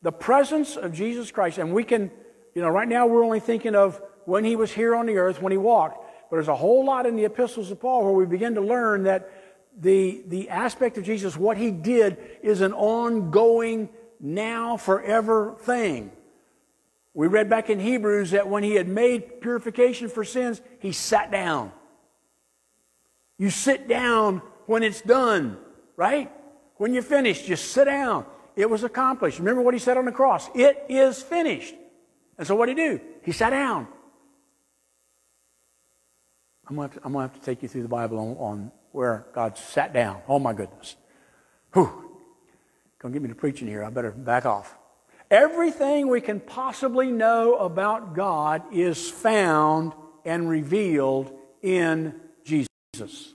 The 0.02 0.12
presence 0.12 0.76
of 0.76 0.94
Jesus 0.94 1.32
Christ. 1.32 1.58
And 1.58 1.74
we 1.74 1.84
can, 1.84 2.12
you 2.54 2.62
know, 2.62 2.70
right 2.70 2.88
now 2.88 3.08
we're 3.08 3.24
only 3.24 3.40
thinking 3.40 3.76
of 3.76 4.02
when 4.26 4.44
he 4.44 4.56
was 4.56 4.72
here 4.72 4.96
on 4.96 5.06
the 5.06 5.18
earth, 5.18 5.42
when 5.42 5.52
he 5.52 5.58
walked. 5.58 6.04
But 6.30 6.38
there's 6.38 6.48
a 6.50 6.56
whole 6.56 6.86
lot 6.86 7.06
in 7.06 7.16
the 7.16 7.26
epistles 7.26 7.72
of 7.72 7.80
Paul 7.80 8.04
where 8.04 8.14
we 8.14 8.26
begin 8.26 8.56
to 8.56 8.62
learn 8.62 9.04
that 9.04 9.32
the, 9.80 10.24
the 10.28 10.50
aspect 10.50 10.98
of 10.98 11.04
Jesus, 11.04 11.38
what 11.38 11.58
he 11.58 11.72
did, 11.72 12.18
is 12.42 12.62
an 12.62 12.74
ongoing, 12.74 13.90
now, 14.20 14.78
forever 14.78 15.56
thing. 15.62 16.12
We 17.18 17.26
read 17.26 17.50
back 17.50 17.72
in 17.72 17.80
Hebrews 17.80 18.30
that 18.30 18.48
when 18.48 18.62
he 18.62 18.76
had 18.76 18.88
made 18.88 19.42
purification 19.42 20.08
for 20.08 20.24
sins, 20.24 20.62
he 20.78 20.92
sat 20.92 21.32
down. 21.32 21.72
You 23.40 23.50
sit 23.50 23.88
down 23.88 24.44
when 24.68 24.84
it's 24.84 25.02
done, 25.02 25.58
right? 25.96 26.32
When 26.76 26.94
you're 26.94 27.02
finished, 27.02 27.50
you 27.50 27.56
sit 27.56 27.86
down. 27.86 28.28
It 28.56 28.70
was 28.70 28.84
accomplished. 28.84 29.40
Remember 29.40 29.64
what 29.64 29.74
he 29.74 29.80
said 29.80 29.98
on 29.98 30.06
the 30.06 30.12
cross? 30.12 30.48
It 30.54 30.86
is 30.90 31.24
finished. 31.24 31.74
And 32.38 32.46
so 32.46 32.56
what 32.56 32.68
did 32.68 32.78
he 32.78 32.84
do? 32.84 33.02
He 33.24 33.32
sat 33.32 33.50
down. 33.50 33.88
I'm 36.68 36.76
going 36.76 36.88
to 36.88 36.94
have 36.94 37.04
to, 37.04 37.10
to, 37.10 37.20
have 37.20 37.34
to 37.34 37.42
take 37.42 37.64
you 37.64 37.68
through 37.68 37.82
the 37.82 37.88
Bible 37.88 38.20
on, 38.20 38.38
on 38.38 38.72
where 38.92 39.26
God 39.34 39.58
sat 39.58 39.92
down. 39.92 40.22
Oh 40.28 40.38
my 40.38 40.54
goodness. 40.54 40.96
Whew. 41.74 42.20
Don't 43.02 43.12
get 43.12 43.24
me 43.24 43.30
to 43.30 43.34
preaching 43.34 43.68
here. 43.68 43.84
I 43.84 43.90
better 43.90 44.12
back 44.12 44.46
off. 44.46 44.78
Everything 45.30 46.08
we 46.08 46.22
can 46.22 46.40
possibly 46.40 47.12
know 47.12 47.56
about 47.56 48.16
God 48.16 48.64
is 48.72 49.10
found 49.10 49.94
and 50.24 50.50
revealed 50.50 51.32
in 51.62 52.16
Jesus. 52.46 53.34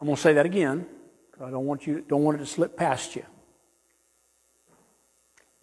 I'm 0.00 0.06
going 0.06 0.16
to 0.16 0.22
say 0.22 0.34
that 0.34 0.44
again 0.44 0.86
because 1.30 1.48
I 1.48 1.50
don't 1.50 1.64
want 1.64 1.86
you 1.86 2.04
don't 2.06 2.22
want 2.22 2.36
it 2.36 2.40
to 2.40 2.46
slip 2.46 2.76
past 2.76 3.16
you. 3.16 3.24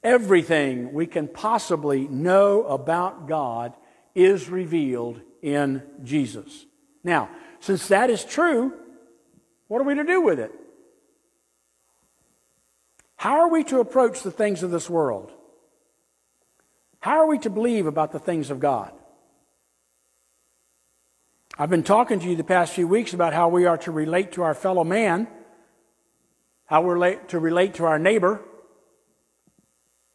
Everything 0.04 0.92
we 0.92 1.06
can 1.06 1.28
possibly 1.28 2.08
know 2.08 2.64
about 2.64 3.28
God 3.28 3.74
is 4.16 4.50
revealed 4.50 5.22
in 5.42 5.84
Jesus. 6.04 6.66
Now, 7.04 7.30
since 7.60 7.88
that 7.88 8.10
is 8.10 8.26
true, 8.26 8.74
what 9.68 9.80
are 9.80 9.86
we 9.86 9.96
to 9.96 10.04
do 10.04 10.22
with 10.22 10.40
it? 10.40 10.52
How 13.24 13.40
are 13.40 13.48
we 13.48 13.64
to 13.64 13.80
approach 13.80 14.22
the 14.22 14.32
things 14.32 14.64
of 14.64 14.72
this 14.72 14.90
world? 14.90 15.32
How 17.00 17.20
are 17.20 17.26
we 17.26 17.40
to 17.40 17.50
believe 17.50 17.86
about 17.88 18.12
the 18.12 18.20
things 18.20 18.50
of 18.50 18.60
God? 18.60 18.92
I've 21.58 21.70
been 21.70 21.84
talking 21.84 22.20
to 22.20 22.28
you 22.28 22.36
the 22.36 22.44
past 22.44 22.74
few 22.74 22.86
weeks 22.86 23.14
about 23.14 23.32
how 23.32 23.48
we 23.48 23.66
are 23.66 23.78
to 23.78 23.92
relate 23.92 24.34
to 24.34 24.44
our 24.44 24.54
fellow 24.54 24.84
man, 24.84 25.30
how 26.66 26.82
we're 26.82 27.16
to 27.16 27.40
relate 27.40 27.76
to 27.76 27.86
our 27.86 27.98
neighbor, 27.98 28.42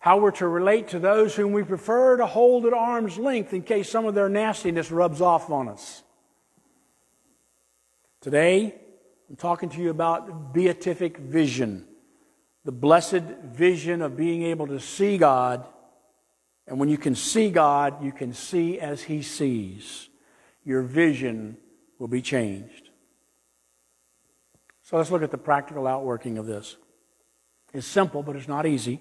how 0.01 0.19
we're 0.19 0.31
to 0.33 0.47
relate 0.47 0.89
to 0.89 0.99
those 0.99 1.35
whom 1.35 1.53
we 1.53 1.63
prefer 1.63 2.19
to 2.19 2.27
hold 2.27 2.67
at 2.67 2.75
arm's 2.75 3.17
length 3.17 3.55
in 3.55 3.63
case 3.63 3.89
some 3.89 4.05
of 4.05 4.15
their 4.15 4.29
nastiness 4.29 4.91
rubs 4.91 5.23
off 5.23 5.49
on 5.49 5.71
us. 5.71 6.03
Today, 8.21 8.75
I'm 9.31 9.37
talking 9.37 9.71
to 9.71 9.81
you 9.81 9.89
about 9.89 10.53
beatific 10.53 11.17
vision, 11.17 11.88
the 12.65 12.73
blessed 12.73 13.23
vision 13.45 14.03
of 14.03 14.17
being 14.17 14.43
able 14.43 14.67
to 14.67 14.81
see 14.81 15.19
God. 15.19 15.67
And 16.67 16.79
when 16.79 16.89
you 16.89 16.99
can 16.99 17.15
see 17.15 17.51
God, 17.51 18.03
you 18.05 18.13
can 18.13 18.33
see 18.33 18.79
as 18.79 19.03
He 19.03 19.23
sees. 19.23 20.09
Your 20.65 20.83
vision 20.83 21.57
will 21.99 22.09
be 22.09 22.23
changed. 22.23 22.91
So 24.83 24.97
let's 24.97 25.11
look 25.11 25.23
at 25.23 25.31
the 25.31 25.39
practical 25.39 25.87
outworking 25.87 26.39
of 26.39 26.47
this. 26.47 26.77
It's 27.75 27.87
simple, 27.87 28.23
but 28.23 28.37
it's 28.37 28.49
not 28.49 28.67
easy 28.67 29.01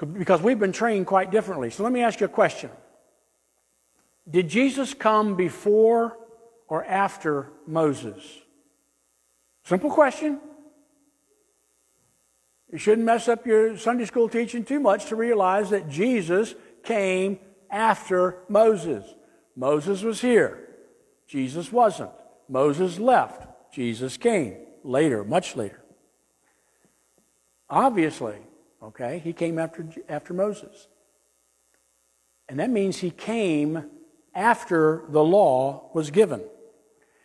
because 0.00 0.40
we've 0.40 0.58
been 0.58 0.72
trained 0.72 1.06
quite 1.06 1.30
differently. 1.30 1.70
So 1.70 1.82
let 1.82 1.92
me 1.92 2.02
ask 2.02 2.20
you 2.20 2.26
a 2.26 2.28
question 2.28 2.70
Did 4.28 4.48
Jesus 4.48 4.94
come 4.94 5.36
before 5.36 6.16
or 6.68 6.84
after 6.84 7.48
Moses? 7.66 8.22
Simple 9.64 9.90
question. 9.90 10.40
You 12.72 12.78
shouldn't 12.78 13.06
mess 13.06 13.28
up 13.28 13.46
your 13.46 13.76
Sunday 13.76 14.04
school 14.04 14.28
teaching 14.28 14.64
too 14.64 14.80
much 14.80 15.06
to 15.06 15.16
realize 15.16 15.70
that 15.70 15.88
Jesus 15.88 16.54
came 16.84 17.38
after 17.70 18.38
Moses. 18.48 19.04
Moses 19.56 20.02
was 20.02 20.20
here. 20.20 20.68
Jesus 21.26 21.72
wasn't. 21.72 22.10
Moses 22.48 22.98
left. 22.98 23.46
Jesus 23.72 24.16
came 24.16 24.56
later, 24.84 25.24
much 25.24 25.56
later. 25.56 25.82
Obviously, 27.68 28.36
okay, 28.82 29.20
he 29.22 29.32
came 29.32 29.58
after, 29.58 29.86
after 30.08 30.34
Moses. 30.34 30.88
And 32.48 32.58
that 32.58 32.70
means 32.70 32.98
he 32.98 33.10
came 33.10 33.84
after 34.34 35.04
the 35.08 35.22
law 35.22 35.90
was 35.94 36.10
given. 36.10 36.42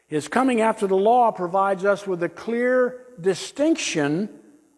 His 0.07 0.27
coming 0.27 0.61
after 0.61 0.85
the 0.85 0.95
law 0.95 1.31
provides 1.31 1.83
us 1.83 2.05
with 2.05 2.21
a 2.21 2.29
clear 2.29 3.05
distinction 3.19 4.29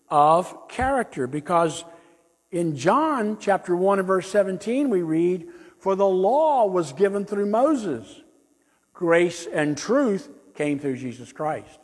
of 0.09 0.67
character 0.69 1.27
because 1.27 1.83
in 2.51 2.75
John 2.75 3.37
chapter 3.39 3.75
1 3.75 3.99
and 3.99 4.07
verse 4.07 4.29
17 4.29 4.89
we 4.89 5.01
read, 5.01 5.47
For 5.79 5.95
the 5.95 6.07
law 6.07 6.65
was 6.65 6.93
given 6.93 7.25
through 7.25 7.47
Moses, 7.47 8.21
grace 8.93 9.47
and 9.51 9.77
truth 9.77 10.29
came 10.55 10.79
through 10.79 10.97
Jesus 10.97 11.31
Christ. 11.31 11.79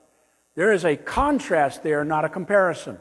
There 0.56 0.72
is 0.72 0.86
a 0.86 0.96
contrast 0.96 1.84
there, 1.84 2.03
not 2.06 2.25
a 2.25 2.30
comparison. 2.30 3.00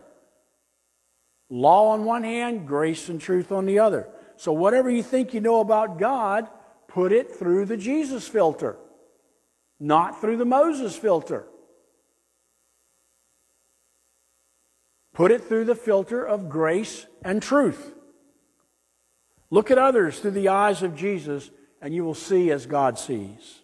Law 1.50 1.90
on 1.90 2.04
one 2.04 2.24
hand, 2.24 2.66
grace 2.66 3.08
and 3.08 3.20
truth 3.20 3.52
on 3.52 3.66
the 3.66 3.78
other. 3.78 4.08
So, 4.36 4.52
whatever 4.52 4.90
you 4.90 5.02
think 5.02 5.34
you 5.34 5.40
know 5.40 5.60
about 5.60 5.98
God, 5.98 6.48
put 6.88 7.12
it 7.12 7.30
through 7.30 7.66
the 7.66 7.76
Jesus 7.76 8.26
filter, 8.26 8.76
not 9.78 10.20
through 10.20 10.38
the 10.38 10.46
Moses 10.46 10.96
filter. 10.96 11.46
Put 15.12 15.30
it 15.30 15.44
through 15.44 15.66
the 15.66 15.74
filter 15.74 16.24
of 16.24 16.48
grace 16.48 17.06
and 17.22 17.42
truth. 17.42 17.94
Look 19.50 19.70
at 19.70 19.76
others 19.76 20.18
through 20.18 20.30
the 20.30 20.48
eyes 20.48 20.82
of 20.82 20.96
Jesus, 20.96 21.50
and 21.82 21.94
you 21.94 22.04
will 22.04 22.14
see 22.14 22.50
as 22.50 22.64
God 22.64 22.98
sees. 22.98 23.60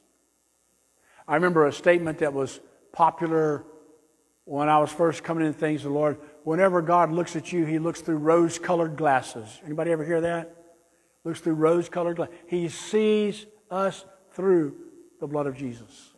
I 1.26 1.34
remember 1.34 1.66
a 1.66 1.72
statement 1.72 2.18
that 2.18 2.34
was 2.34 2.60
popular 2.92 3.64
when 4.44 4.68
I 4.68 4.78
was 4.78 4.90
first 4.90 5.24
coming 5.24 5.46
into 5.46 5.58
things 5.58 5.84
of 5.84 5.92
the 5.92 5.98
Lord. 5.98 6.18
Whenever 6.44 6.82
God 6.82 7.10
looks 7.10 7.36
at 7.36 7.52
you, 7.52 7.64
He 7.64 7.78
looks 7.78 8.00
through 8.00 8.18
rose-colored 8.18 8.96
glasses. 8.96 9.60
Anybody 9.64 9.90
ever 9.92 10.04
hear 10.04 10.20
that? 10.22 10.54
Looks 11.24 11.40
through 11.40 11.54
rose-colored 11.54 12.16
glasses. 12.16 12.34
He 12.46 12.68
sees 12.68 13.46
us 13.70 14.04
through 14.32 14.74
the 15.20 15.26
blood 15.26 15.46
of 15.46 15.56
Jesus. 15.56 16.12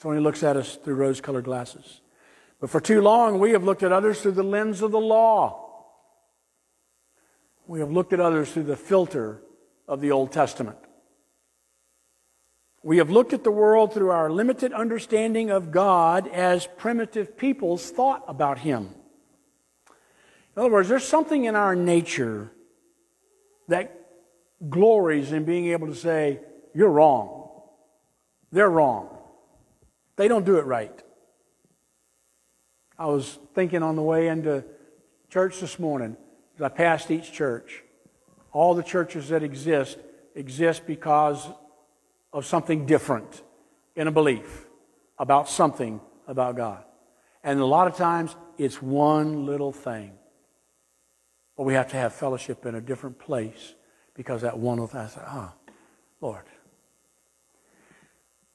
So 0.00 0.08
when 0.08 0.18
He 0.18 0.24
looks 0.24 0.42
at 0.42 0.56
us 0.56 0.76
through 0.76 0.94
rose-colored 0.96 1.44
glasses. 1.44 2.00
But 2.60 2.70
for 2.70 2.80
too 2.80 3.00
long, 3.00 3.38
we 3.38 3.52
have 3.52 3.64
looked 3.64 3.82
at 3.82 3.92
others 3.92 4.20
through 4.20 4.32
the 4.32 4.42
lens 4.42 4.82
of 4.82 4.90
the 4.90 5.00
law. 5.00 5.62
We 7.66 7.80
have 7.80 7.90
looked 7.90 8.12
at 8.12 8.20
others 8.20 8.52
through 8.52 8.64
the 8.64 8.76
filter 8.76 9.42
of 9.88 10.00
the 10.00 10.12
Old 10.12 10.32
Testament. 10.32 10.78
We 12.82 12.98
have 12.98 13.10
looked 13.10 13.32
at 13.32 13.42
the 13.42 13.50
world 13.50 13.92
through 13.92 14.10
our 14.10 14.30
limited 14.30 14.72
understanding 14.72 15.50
of 15.50 15.72
God 15.72 16.28
as 16.28 16.68
primitive 16.76 17.36
peoples 17.36 17.90
thought 17.90 18.24
about 18.28 18.58
Him. 18.58 18.94
In 20.54 20.62
other 20.62 20.70
words, 20.70 20.88
there's 20.88 21.04
something 21.04 21.44
in 21.44 21.56
our 21.56 21.74
nature 21.74 22.52
that 23.68 23.92
glories 24.70 25.32
in 25.32 25.44
being 25.44 25.66
able 25.66 25.88
to 25.88 25.94
say, 25.94 26.40
You're 26.74 26.90
wrong. 26.90 27.50
They're 28.52 28.70
wrong. 28.70 29.18
They 30.14 30.28
don't 30.28 30.46
do 30.46 30.58
it 30.58 30.64
right. 30.64 31.02
I 32.98 33.06
was 33.06 33.38
thinking 33.54 33.82
on 33.82 33.96
the 33.96 34.02
way 34.02 34.28
into 34.28 34.64
church 35.28 35.60
this 35.60 35.78
morning, 35.78 36.16
as 36.56 36.62
I 36.62 36.68
passed 36.68 37.10
each 37.10 37.32
church, 37.32 37.82
all 38.52 38.74
the 38.74 38.82
churches 38.82 39.28
that 39.28 39.42
exist 39.42 39.98
exist 40.34 40.86
because 40.86 41.48
of 42.32 42.44
something 42.44 42.86
different 42.86 43.42
in 43.96 44.06
a 44.06 44.12
belief 44.12 44.66
about 45.18 45.48
something 45.48 46.00
about 46.28 46.56
God. 46.56 46.84
And 47.42 47.58
a 47.58 47.64
lot 47.64 47.86
of 47.86 47.96
times 47.96 48.36
it's 48.58 48.80
one 48.80 49.46
little 49.46 49.72
thing. 49.72 50.12
But 51.56 51.64
we 51.64 51.74
have 51.74 51.88
to 51.88 51.96
have 51.96 52.12
fellowship 52.12 52.66
in 52.66 52.74
a 52.74 52.80
different 52.80 53.18
place 53.18 53.74
because 54.14 54.42
that 54.42 54.58
one 54.58 54.78
little 54.78 54.88
thing, 54.88 55.00
I 55.00 55.06
said, 55.06 55.22
ah, 55.26 55.54
oh, 55.54 55.72
Lord. 56.20 56.44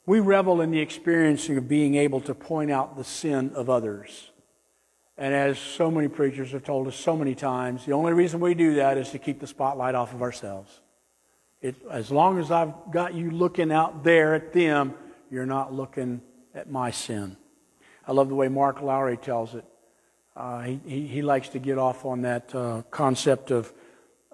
We 0.06 0.20
revel 0.20 0.62
in 0.62 0.72
the 0.72 0.80
experiencing 0.80 1.58
of 1.58 1.68
being 1.68 1.96
able 1.96 2.22
to 2.22 2.36
point 2.36 2.72
out 2.72 2.98
the 2.98 3.04
sin 3.04 3.52
of 3.56 3.70
others. 3.70 4.31
And 5.18 5.34
as 5.34 5.60
so 5.60 5.92
many 5.92 6.08
preachers 6.08 6.52
have 6.52 6.64
told 6.64 6.88
us 6.88 6.96
so 6.96 7.16
many 7.16 7.36
times, 7.36 7.86
the 7.86 7.94
only 7.94 8.14
reason 8.14 8.40
we 8.40 8.54
do 8.54 8.76
that 8.76 8.98
is 8.98 9.10
to 9.10 9.20
keep 9.20 9.40
the 9.40 9.48
spotlight 9.48 9.96
off 9.96 10.14
of 10.14 10.22
ourselves. 10.22 10.82
It, 11.62 11.76
as 11.92 12.10
long 12.10 12.40
as 12.40 12.50
I've 12.50 12.74
got 12.92 13.14
you 13.14 13.30
looking 13.30 13.72
out 13.72 14.04
there 14.04 14.34
at 14.34 14.52
them, 14.52 14.96
you're 15.30 15.46
not 15.46 15.74
looking 15.74 16.22
at 16.56 16.72
my 16.72 16.92
sin. 16.92 17.38
I 18.08 18.14
love 18.14 18.30
the 18.30 18.36
way 18.36 18.48
Mark 18.48 18.82
Lowry 18.82 19.18
tells 19.18 19.54
it. 19.54 19.66
Uh, 20.36 20.62
he, 20.62 20.80
he, 20.86 21.08
he, 21.08 21.22
likes 21.22 21.50
to 21.50 21.60
get 21.60 21.78
off 21.78 22.06
on 22.06 22.22
that 22.22 22.56
uh, 22.56 22.82
concept 22.90 23.52
of 23.52 23.72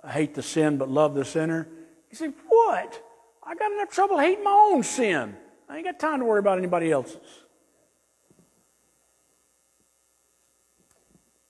hate 0.07 0.35
the 0.35 0.43
sin 0.43 0.77
but 0.77 0.89
love 0.89 1.15
the 1.15 1.25
sinner. 1.25 1.67
He 2.07 2.15
said, 2.15 2.33
What? 2.47 3.03
I 3.43 3.55
got 3.55 3.71
enough 3.71 3.89
trouble 3.89 4.17
hating 4.17 4.43
my 4.43 4.69
own 4.71 4.83
sin. 4.83 5.35
I 5.67 5.77
ain't 5.77 5.85
got 5.85 5.99
time 5.99 6.19
to 6.19 6.25
worry 6.25 6.39
about 6.39 6.57
anybody 6.57 6.91
else's. 6.91 7.17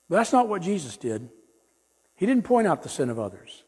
But 0.09 0.17
that's 0.17 0.33
not 0.33 0.47
what 0.47 0.61
Jesus 0.61 0.97
did. 0.97 1.29
He 2.15 2.25
didn't 2.25 2.43
point 2.43 2.67
out 2.67 2.83
the 2.83 2.89
sin 2.89 3.09
of 3.09 3.19
others. 3.19 3.63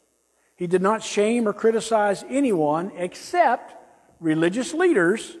He 0.56 0.66
did 0.66 0.82
not 0.82 1.02
shame 1.02 1.46
or 1.46 1.52
criticize 1.52 2.24
anyone 2.28 2.92
except 2.96 3.74
religious 4.20 4.74
leaders 4.74 5.36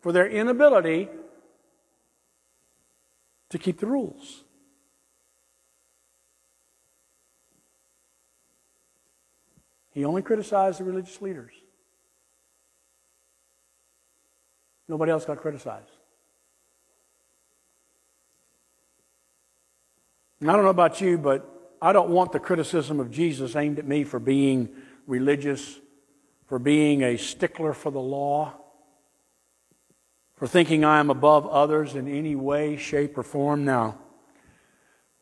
for 0.00 0.12
their 0.12 0.28
inability 0.28 1.08
to 3.50 3.58
keep 3.58 3.78
the 3.78 3.86
rules. 3.86 4.44
He 9.92 10.04
only 10.04 10.22
criticized 10.22 10.80
the 10.80 10.84
religious 10.84 11.20
leaders. 11.20 11.52
Nobody 14.88 15.12
else 15.12 15.24
got 15.24 15.38
criticized. 15.38 15.90
And 20.40 20.50
I 20.50 20.54
don't 20.54 20.64
know 20.64 20.70
about 20.70 21.00
you, 21.00 21.18
but 21.18 21.46
I 21.82 21.92
don't 21.92 22.10
want 22.10 22.32
the 22.32 22.40
criticism 22.40 22.98
of 22.98 23.10
Jesus 23.10 23.56
aimed 23.56 23.78
at 23.78 23.86
me 23.86 24.04
for 24.04 24.18
being 24.18 24.70
religious, 25.06 25.78
for 26.46 26.58
being 26.58 27.02
a 27.02 27.16
stickler 27.18 27.74
for 27.74 27.90
the 27.90 28.00
law, 28.00 28.54
for 30.36 30.46
thinking 30.46 30.84
I 30.84 30.98
am 30.98 31.10
above 31.10 31.46
others 31.46 31.94
in 31.94 32.08
any 32.08 32.34
way, 32.34 32.78
shape, 32.78 33.18
or 33.18 33.22
form. 33.22 33.66
Now, 33.66 33.98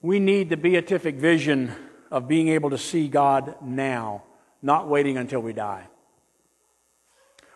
we 0.01 0.21
need 0.21 0.51
the 0.51 0.57
beatific 0.57 1.17
vision 1.17 1.73
of 2.11 2.29
being 2.29 2.49
able 2.49 2.71
to 2.71 2.79
see 2.79 3.09
God 3.09 3.57
now, 3.61 4.23
not 4.63 4.89
waiting 4.89 5.17
until 5.17 5.41
we 5.41 5.53
die. 5.53 5.89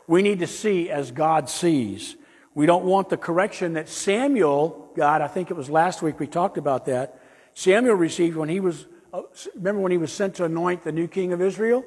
We 0.08 0.22
need 0.22 0.40
to 0.40 0.48
see 0.48 0.90
as 0.90 1.12
God 1.12 1.48
sees. 1.48 2.16
We 2.54 2.66
don't 2.66 2.84
want 2.84 3.08
the 3.08 3.16
correction 3.16 3.74
that 3.74 3.88
Samuel 3.88 4.90
got. 4.96 5.22
I 5.22 5.28
think 5.28 5.50
it 5.50 5.54
was 5.54 5.70
last 5.70 6.02
week 6.02 6.18
we 6.18 6.26
talked 6.26 6.58
about 6.58 6.86
that. 6.86 7.21
Samuel 7.54 7.94
received 7.94 8.36
when 8.36 8.48
he 8.48 8.60
was, 8.60 8.86
uh, 9.12 9.22
remember 9.54 9.80
when 9.80 9.92
he 9.92 9.98
was 9.98 10.12
sent 10.12 10.36
to 10.36 10.44
anoint 10.44 10.84
the 10.84 10.92
new 10.92 11.06
king 11.06 11.32
of 11.32 11.40
Israel? 11.40 11.84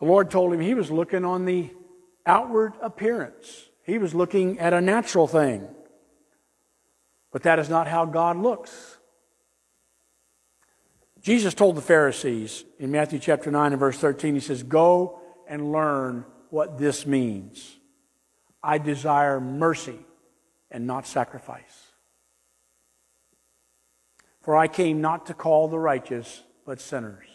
The 0.00 0.06
Lord 0.06 0.30
told 0.30 0.52
him 0.52 0.60
he 0.60 0.74
was 0.74 0.90
looking 0.90 1.24
on 1.24 1.44
the 1.44 1.70
outward 2.26 2.74
appearance. 2.80 3.68
He 3.82 3.98
was 3.98 4.14
looking 4.14 4.58
at 4.58 4.72
a 4.72 4.80
natural 4.80 5.26
thing. 5.26 5.68
But 7.32 7.42
that 7.42 7.58
is 7.58 7.68
not 7.68 7.88
how 7.88 8.04
God 8.04 8.36
looks. 8.36 8.98
Jesus 11.20 11.54
told 11.54 11.74
the 11.74 11.82
Pharisees 11.82 12.64
in 12.78 12.90
Matthew 12.90 13.18
chapter 13.18 13.50
9 13.50 13.72
and 13.72 13.80
verse 13.80 13.98
13, 13.98 14.34
he 14.34 14.40
says, 14.40 14.62
Go 14.62 15.20
and 15.48 15.72
learn 15.72 16.24
what 16.50 16.78
this 16.78 17.06
means. 17.06 17.76
I 18.62 18.78
desire 18.78 19.40
mercy 19.40 19.98
and 20.70 20.86
not 20.86 21.06
sacrifice. 21.06 21.83
For 24.44 24.54
I 24.54 24.68
came 24.68 25.00
not 25.00 25.26
to 25.26 25.34
call 25.34 25.68
the 25.68 25.78
righteous, 25.78 26.42
but 26.66 26.78
sinners. 26.78 27.26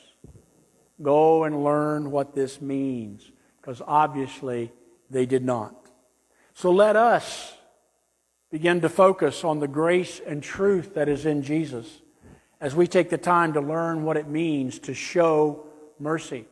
Go 1.01 1.43
and 1.43 1.63
learn 1.63 2.11
what 2.11 2.35
this 2.35 2.61
means, 2.61 3.31
because 3.59 3.81
obviously 3.85 4.71
they 5.09 5.25
did 5.25 5.43
not. 5.43 5.75
So 6.53 6.71
let 6.71 6.95
us 6.95 7.53
begin 8.51 8.81
to 8.81 8.89
focus 8.89 9.43
on 9.43 9.59
the 9.59 9.67
grace 9.67 10.21
and 10.23 10.43
truth 10.43 10.93
that 10.93 11.09
is 11.09 11.25
in 11.25 11.41
Jesus 11.41 12.01
as 12.61 12.75
we 12.75 12.85
take 12.85 13.09
the 13.09 13.17
time 13.17 13.53
to 13.53 13.61
learn 13.61 14.03
what 14.03 14.15
it 14.15 14.27
means 14.27 14.77
to 14.79 14.93
show 14.93 15.65
mercy. 15.97 16.45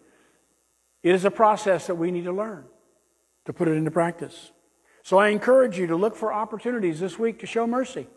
It 1.03 1.13
is 1.13 1.23
a 1.23 1.31
process 1.31 1.85
that 1.85 1.95
we 1.95 2.09
need 2.09 2.23
to 2.23 2.31
learn 2.31 2.65
to 3.45 3.53
put 3.53 3.67
it 3.67 3.73
into 3.73 3.91
practice. 3.91 4.51
So 5.03 5.19
I 5.19 5.29
encourage 5.29 5.77
you 5.77 5.87
to 5.87 5.95
look 5.95 6.15
for 6.15 6.33
opportunities 6.33 6.99
this 6.99 7.19
week 7.19 7.39
to 7.39 7.45
show 7.45 7.67
mercy 7.67 8.07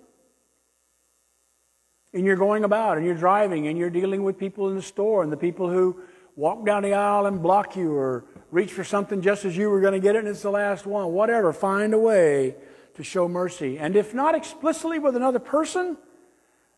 and 2.13 2.25
you're 2.25 2.37
going 2.37 2.65
about 2.65 2.97
and 2.97 3.07
you're 3.07 3.15
driving 3.15 3.69
and 3.69 3.79
you're 3.79 3.91
dealing 3.91 4.23
with 4.25 4.39
people 4.39 4.69
in 4.69 4.75
the 4.75 4.83
store 4.83 5.23
and 5.23 5.33
the 5.33 5.37
people 5.37 5.69
who 5.69 6.01
walk 6.37 6.65
down 6.65 6.83
the 6.83 6.95
aisle 6.95 7.27
and 7.27 7.43
block 7.43 7.77
you 7.77 7.93
or 7.93 8.25
reach 8.51 8.73
for 8.73 8.85
something 8.85 9.21
just 9.21 9.45
as 9.45 9.57
you 9.57 9.71
were 9.71 9.81
going 9.81 9.93
to 9.93 10.01
get 10.01 10.17
it 10.17 10.21
and 10.21 10.29
it's 10.29 10.43
the 10.43 10.51
last 10.51 10.87
one. 10.87 11.13
Whatever, 11.13 11.53
find 11.53 11.95
a 11.95 11.99
way 11.99 12.57
to 12.95 13.05
show 13.05 13.29
mercy. 13.29 13.79
And 13.79 13.95
if 13.95 14.13
not 14.15 14.35
explicitly 14.35 14.99
with 14.99 15.15
another 15.15 15.39
person, 15.39 15.97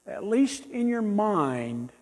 at 0.07 0.25
least 0.25 0.67
in 0.67 0.89
your 0.89 1.03
mind, 1.03 1.93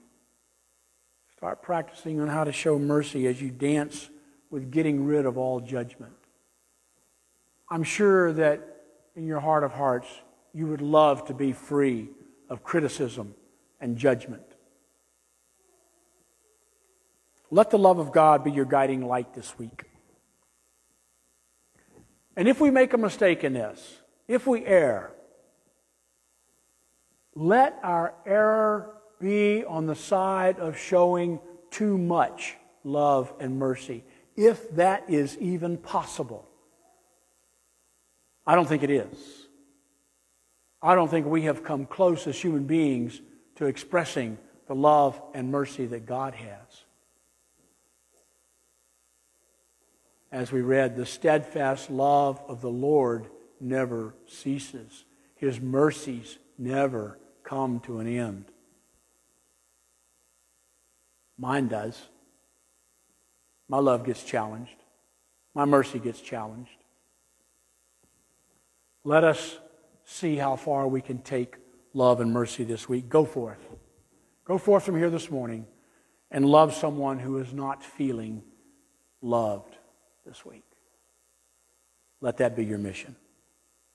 start 1.36 1.62
practicing 1.62 2.20
on 2.20 2.28
how 2.28 2.44
to 2.44 2.52
show 2.52 2.78
mercy 2.78 3.26
as 3.26 3.40
you 3.40 3.50
dance 3.50 4.10
with 4.50 4.70
getting 4.70 5.04
rid 5.04 5.26
of 5.26 5.38
all 5.38 5.60
judgment. 5.60 6.12
I'm 7.70 7.84
sure 7.84 8.32
that 8.32 8.60
in 9.14 9.26
your 9.26 9.40
heart 9.40 9.62
of 9.62 9.72
hearts, 9.72 10.08
you 10.52 10.66
would 10.66 10.80
love 10.80 11.26
to 11.26 11.34
be 11.34 11.52
free 11.52 12.08
of 12.50 12.62
criticism 12.62 13.34
and 13.80 13.96
judgment. 13.96 14.42
Let 17.50 17.70
the 17.70 17.78
love 17.78 17.98
of 17.98 18.12
God 18.12 18.44
be 18.44 18.50
your 18.50 18.64
guiding 18.64 19.06
light 19.06 19.32
this 19.34 19.58
week. 19.58 19.84
And 22.36 22.46
if 22.48 22.60
we 22.60 22.70
make 22.70 22.92
a 22.92 22.98
mistake 22.98 23.44
in 23.44 23.54
this, 23.54 23.98
if 24.28 24.46
we 24.46 24.64
err, 24.64 25.12
let 27.34 27.78
our 27.82 28.14
error 28.26 28.94
be 29.20 29.64
on 29.64 29.86
the 29.86 29.94
side 29.94 30.58
of 30.58 30.78
showing 30.78 31.40
too 31.70 31.98
much 31.98 32.56
love 32.84 33.32
and 33.40 33.58
mercy, 33.58 34.04
if 34.36 34.70
that 34.76 35.08
is 35.08 35.36
even 35.38 35.76
possible. 35.76 36.48
I 38.46 38.54
don't 38.54 38.66
think 38.66 38.82
it 38.82 38.90
is. 38.90 39.39
I 40.82 40.94
don't 40.94 41.08
think 41.08 41.26
we 41.26 41.42
have 41.42 41.62
come 41.62 41.86
close 41.86 42.26
as 42.26 42.40
human 42.40 42.64
beings 42.64 43.20
to 43.56 43.66
expressing 43.66 44.38
the 44.66 44.74
love 44.74 45.20
and 45.34 45.50
mercy 45.50 45.86
that 45.86 46.06
God 46.06 46.34
has. 46.34 46.84
As 50.32 50.52
we 50.52 50.60
read, 50.60 50.96
the 50.96 51.06
steadfast 51.06 51.90
love 51.90 52.40
of 52.46 52.60
the 52.60 52.70
Lord 52.70 53.26
never 53.60 54.14
ceases. 54.26 55.04
His 55.34 55.60
mercies 55.60 56.38
never 56.56 57.18
come 57.42 57.80
to 57.80 57.98
an 57.98 58.06
end. 58.06 58.44
Mine 61.36 61.68
does. 61.68 62.00
My 63.68 63.78
love 63.78 64.04
gets 64.04 64.22
challenged. 64.22 64.76
My 65.54 65.64
mercy 65.64 65.98
gets 65.98 66.20
challenged. 66.20 66.70
Let 69.04 69.24
us 69.24 69.58
see 70.10 70.36
how 70.36 70.56
far 70.56 70.88
we 70.88 71.00
can 71.00 71.18
take 71.18 71.56
love 71.94 72.20
and 72.20 72.32
mercy 72.32 72.64
this 72.64 72.88
week. 72.88 73.08
Go 73.08 73.24
forth. 73.24 73.64
Go 74.44 74.58
forth 74.58 74.84
from 74.84 74.96
here 74.96 75.08
this 75.10 75.30
morning 75.30 75.66
and 76.30 76.44
love 76.44 76.74
someone 76.74 77.18
who 77.20 77.38
is 77.38 77.52
not 77.52 77.84
feeling 77.84 78.42
loved 79.22 79.76
this 80.26 80.44
week. 80.44 80.64
Let 82.20 82.38
that 82.38 82.56
be 82.56 82.64
your 82.64 82.78
mission. 82.78 83.14